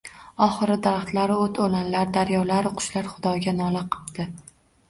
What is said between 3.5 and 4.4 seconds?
nola qipti.